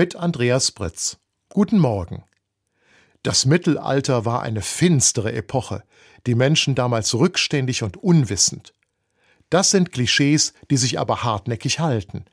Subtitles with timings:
[0.00, 1.18] mit Andreas Britz.
[1.50, 2.24] Guten Morgen.
[3.22, 5.82] Das Mittelalter war eine finstere Epoche,
[6.26, 8.72] die Menschen damals rückständig und unwissend.
[9.50, 12.24] Das sind Klischees, die sich aber hartnäckig halten.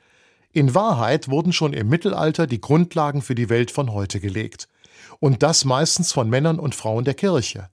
[0.53, 4.69] In Wahrheit wurden schon im Mittelalter die Grundlagen für die Welt von heute gelegt.
[5.19, 7.67] Und das meistens von Männern und Frauen der Kirche.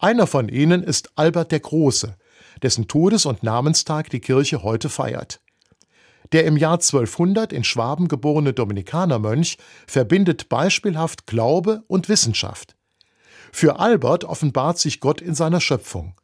[0.00, 2.16] Einer von ihnen ist Albert der Große,
[2.60, 5.40] dessen Todes- und Namenstag die Kirche heute feiert.
[6.32, 12.76] Der im Jahr 1200 in Schwaben geborene Dominikanermönch verbindet beispielhaft Glaube und Wissenschaft.
[13.52, 16.14] Für Albert offenbart sich Gott in seiner Schöpfung.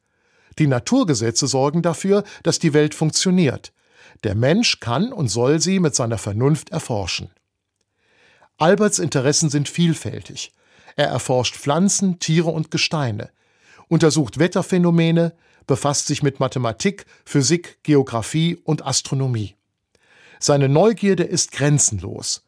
[0.59, 3.73] Die Naturgesetze sorgen dafür, dass die Welt funktioniert.
[4.25, 7.31] Der Mensch kann und soll sie mit seiner Vernunft erforschen.
[8.59, 10.53] Alberts Interessen sind vielfältig.
[10.95, 13.31] Er erforscht Pflanzen, Tiere und Gesteine,
[13.89, 15.35] untersucht Wetterphänomene,
[15.67, 19.57] befasst sich mit Mathematik, Physik, Geographie und Astronomie.
[20.45, 22.43] Seine Neugierde ist grenzenlos.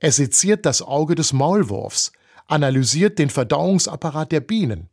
[0.00, 2.10] Er seziert das Auge des Maulwurfs,
[2.48, 4.88] analysiert den Verdauungsapparat der Bienen.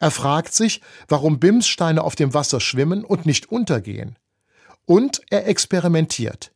[0.00, 4.16] Er fragt sich, warum Bimssteine auf dem Wasser schwimmen und nicht untergehen.
[4.86, 6.52] Und er experimentiert.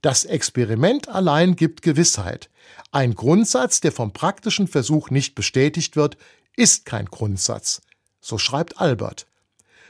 [0.00, 2.48] Das Experiment allein gibt Gewissheit.
[2.90, 6.16] Ein Grundsatz, der vom praktischen Versuch nicht bestätigt wird,
[6.56, 7.82] ist kein Grundsatz.
[8.22, 9.26] So schreibt Albert.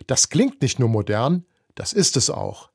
[0.09, 1.45] Das klingt nicht nur modern,
[1.77, 2.71] das ist es auch.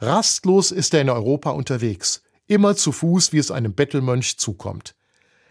[0.00, 4.94] Rastlos ist er in Europa unterwegs, immer zu Fuß, wie es einem Bettelmönch zukommt.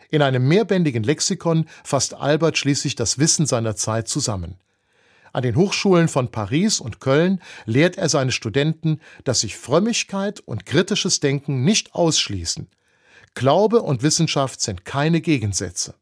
[0.09, 4.55] In einem mehrbändigen Lexikon fasst Albert schließlich das Wissen seiner Zeit zusammen.
[5.33, 10.65] An den Hochschulen von Paris und Köln lehrt er seine Studenten, dass sich Frömmigkeit und
[10.65, 12.69] kritisches Denken nicht ausschließen.
[13.33, 15.95] Glaube und Wissenschaft sind keine Gegensätze.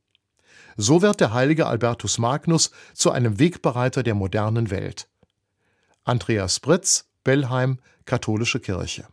[0.77, 5.07] So wird der heilige Albertus Magnus zu einem Wegbereiter der modernen Welt.
[6.03, 9.07] Andreas Britz, Bellheim, Katholische Kirche